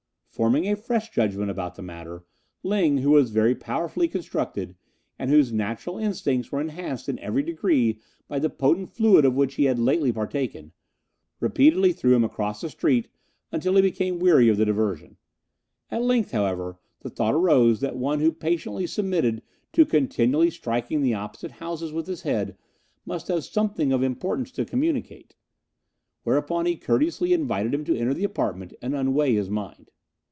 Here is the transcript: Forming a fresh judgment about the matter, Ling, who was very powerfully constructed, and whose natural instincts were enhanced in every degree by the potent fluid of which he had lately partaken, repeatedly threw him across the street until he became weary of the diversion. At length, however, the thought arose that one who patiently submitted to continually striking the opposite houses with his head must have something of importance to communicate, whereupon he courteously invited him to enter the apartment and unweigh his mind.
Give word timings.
Forming 0.33 0.67
a 0.69 0.77
fresh 0.77 1.09
judgment 1.09 1.51
about 1.51 1.75
the 1.75 1.81
matter, 1.83 2.23
Ling, 2.63 2.99
who 2.99 3.11
was 3.11 3.29
very 3.31 3.53
powerfully 3.53 4.07
constructed, 4.07 4.75
and 5.19 5.29
whose 5.29 5.51
natural 5.51 5.97
instincts 5.99 6.51
were 6.51 6.61
enhanced 6.61 7.07
in 7.09 7.19
every 7.19 7.43
degree 7.43 7.99
by 8.29 8.39
the 8.39 8.49
potent 8.49 8.91
fluid 8.91 9.23
of 9.25 9.35
which 9.35 9.55
he 9.55 9.65
had 9.65 9.77
lately 9.77 10.11
partaken, 10.11 10.71
repeatedly 11.41 11.91
threw 11.91 12.15
him 12.15 12.23
across 12.23 12.61
the 12.61 12.69
street 12.69 13.09
until 13.51 13.75
he 13.75 13.81
became 13.83 14.19
weary 14.19 14.47
of 14.47 14.55
the 14.55 14.63
diversion. 14.65 15.17
At 15.91 16.01
length, 16.01 16.31
however, 16.31 16.79
the 17.01 17.09
thought 17.09 17.35
arose 17.35 17.81
that 17.81 17.97
one 17.97 18.21
who 18.21 18.31
patiently 18.31 18.87
submitted 18.87 19.43
to 19.73 19.85
continually 19.85 20.49
striking 20.49 21.01
the 21.01 21.13
opposite 21.13 21.51
houses 21.51 21.91
with 21.91 22.07
his 22.07 22.21
head 22.21 22.57
must 23.05 23.27
have 23.27 23.43
something 23.43 23.91
of 23.91 24.01
importance 24.01 24.51
to 24.53 24.65
communicate, 24.65 25.35
whereupon 26.23 26.65
he 26.67 26.77
courteously 26.77 27.33
invited 27.33 27.73
him 27.73 27.83
to 27.83 27.95
enter 27.97 28.13
the 28.13 28.23
apartment 28.23 28.73
and 28.81 28.95
unweigh 28.95 29.33
his 29.35 29.49
mind. 29.49 29.89